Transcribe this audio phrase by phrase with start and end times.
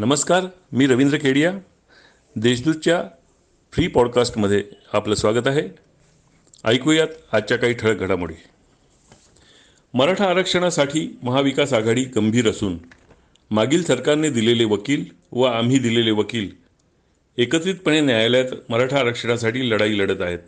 [0.00, 1.52] नमस्कार मी रवींद्र केडिया.
[2.36, 3.04] देशदूतच्या
[3.72, 5.62] फ्री पॉडकास्टमध्ये आपलं स्वागत आहे.
[6.64, 8.34] ऐकूयात आजच्या काही ठळक घडामोडी.
[9.94, 12.78] मराठा आरक्षणासाठी महाविकास आघाडी गंभीर असून
[13.50, 16.48] मागील सरकारने दिलेले वकील व आम्ही दिलेले वकील
[17.36, 20.38] एकत्रितपणे न्यायालयात मराठा आरक्षणासाठी लढाई लढत आहेत.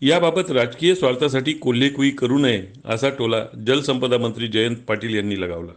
[0.00, 5.72] याबाबत राजकीय स्वार्थासाठी कोल्हेकुई करू नये असा टोला जलसंपदा मंत्री जयंत पाटील यांनी लगावला.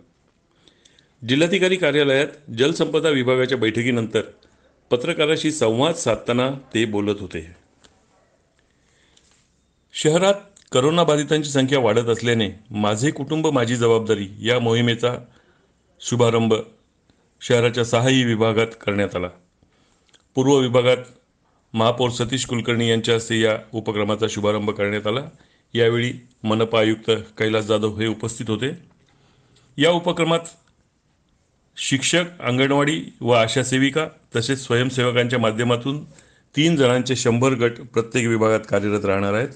[1.27, 4.21] जिल्हाधिकारी कार्यालयात जलसंपदा विभागाच्या बैठकीनंतर
[4.91, 7.55] पत्रकाराशी संवाद साधताना ते बोलत होते.
[9.93, 10.33] शहरात
[10.71, 15.15] करोनाबाधितांची संख्या वाढत असल्याने माझे कुटुंब माझी जबाबदारी या मोहिमेचा
[15.99, 16.53] शुभारंभ
[17.41, 19.29] शहराच्या सहाही विभागात करण्यात आला.
[20.35, 20.97] पूर्व विभागात
[21.73, 25.21] महापौर सतीश कुलकर्णी यांच्या हस्ते या उपक्रमाचा शुभारंभ करण्यात आला.
[25.73, 26.13] यावेळी
[26.43, 28.69] मनपा आयुक्त कैलास जाधव हे उपस्थित होते.
[29.77, 30.39] या उपक्रमात
[31.89, 36.03] शिक्षक अंगणवाडी व आशा सेविका तसेच स्वयंसेवकांच्या माध्यमातून
[36.55, 39.47] तीन जणांचे शंभर गट प्रत्येक विभागात कार्यरत राहणार आहेत.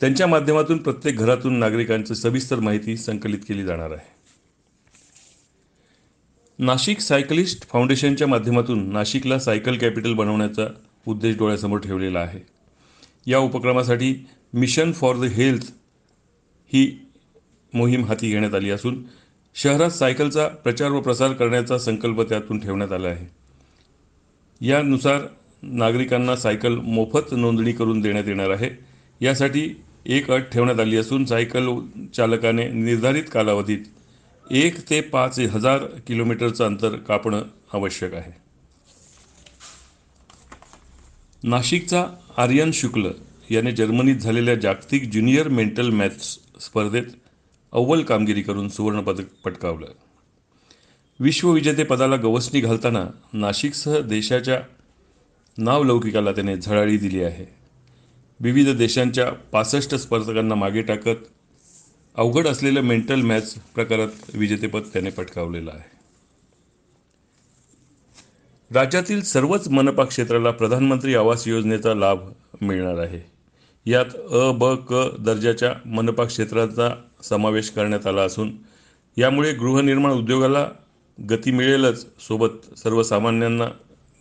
[0.00, 4.14] त्यांच्या माध्यमातून प्रत्येक घरातून नागरिकांची सविस्तर माहिती संकलित केली जाणार आहे.
[6.58, 10.66] नाशिक सायकलिस्ट फाउंडेशनच्या माध्यमातून नाशिकला सायकल कॅपिटल बनवण्याचा
[11.06, 12.40] उद्देश डोळ्यासमोर ठेवलेला आहे.
[13.26, 15.64] या उपक्रमासाठी मिशन फॉर द हेल्थ
[16.72, 17.06] ही
[17.72, 19.02] मोहीम हाती घेण्यात आली असून
[19.56, 23.26] शहरात सायकलचा प्रचार व प्रसार करण्याचा संकल्प त्यातून ठेवण्यात आला आहे.
[24.60, 25.20] यानुसार
[25.62, 28.70] नागरिकांना सायकल मोफत नोंदणी करून देण्यात येणार आहे.
[29.20, 31.68] यासाठी एक अट ठेवण्यात आली असून सायकल
[32.16, 33.78] चालकाने निर्धारित कालावधीत
[34.50, 38.32] एक ते पाच हजार किलोमीटरचं अंतर कापणं आवश्यक आहे.
[41.42, 43.10] नाशिकचा आर्यन शुक्ल
[43.50, 47.04] याने जर्मनीत झालेल्या जागतिक ज्युनियर मेंटल मॅथ्स स्पर्धेत
[47.72, 49.86] अव्वल कामगिरी करून सुवर्णपदक पटकावलं.
[51.20, 54.60] विश्वविजेतेपदाला गवसणी घालताना नाशिकसह देशाच्या
[55.58, 57.46] नावलौकिकाला त्याने झळाळी दिली आहे.
[58.40, 61.14] विविध देशांच्या पासष्ट स्पर्धकांना मागे टाकत
[62.14, 65.96] अवघड असलेलं मेंटल मॅच प्रकारात विजेतेपद त्याने पटकावलेलं आहे.
[68.74, 72.18] राज्यातील सर्वच मनपा क्षेत्राला प्रधानमंत्री आवास योजनेचा लाभ
[72.60, 73.36] मिळणार आहे.
[73.86, 76.94] यात अ ब क दर्जाच्या मनपा क्षेत्राचा
[77.28, 78.56] समावेश करण्यात आला असून
[79.16, 80.68] यामुळे गृहनिर्माण उद्योगाला
[81.30, 83.64] गती मिळेलच सोबत सर्वसामान्यांना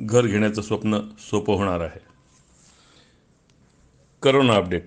[0.02, 2.00] घर घेण्याचं स्वप्न सोपं होणार आहे.
[4.22, 4.86] Corona update.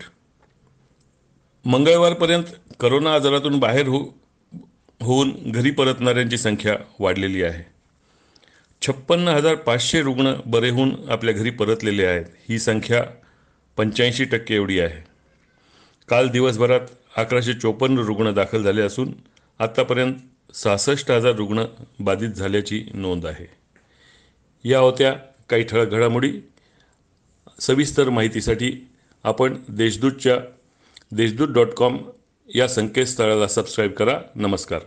[1.65, 2.45] मंगळवारपर्यंत
[2.81, 3.99] करोना आजारातून बाहेर हो
[5.01, 7.65] होऊन घरी परतणाऱ्यांची संख्या वाढलेली आहे.
[8.83, 13.05] छप्पन्न हजार पाचशे रुग्ण बरे होऊन आपल्या घरी परतलेले आहेत ही संख्या
[13.77, 15.05] पंच्याऐंशी टक्के एवढी आहे.
[16.09, 16.81] काल दिवसभरात
[17.17, 19.13] अकराशे चोपन्न रुग्ण दाखल झाले असून
[19.59, 20.15] आत्तापर्यंत
[20.55, 21.65] सहासष्ट हजार रुग्ण
[22.01, 23.47] बाधित झाल्याची नोंद आहे.
[24.65, 25.13] या होत्या
[25.49, 26.41] काही ठळक घडामोडी.
[27.61, 28.89] सविस्तर माहितीसाठी
[29.25, 30.37] आपण देशदूतच्या
[31.13, 31.99] देशदूत डॉट कॉम
[32.55, 34.21] या संकेतस्थळाला सबस्क्राईब करा.
[34.35, 34.81] नमस्कार.